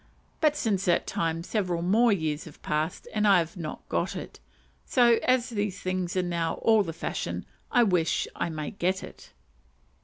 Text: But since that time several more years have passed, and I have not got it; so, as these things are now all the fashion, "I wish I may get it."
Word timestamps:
But 0.39 0.55
since 0.55 0.85
that 0.85 1.05
time 1.05 1.43
several 1.43 1.83
more 1.83 2.11
years 2.11 2.45
have 2.45 2.59
passed, 2.63 3.07
and 3.13 3.27
I 3.27 3.37
have 3.37 3.55
not 3.55 3.87
got 3.87 4.15
it; 4.15 4.39
so, 4.83 5.19
as 5.21 5.49
these 5.49 5.79
things 5.79 6.17
are 6.17 6.23
now 6.23 6.55
all 6.55 6.81
the 6.81 6.91
fashion, 6.91 7.45
"I 7.71 7.83
wish 7.83 8.27
I 8.35 8.49
may 8.49 8.71
get 8.71 9.03
it." 9.03 9.31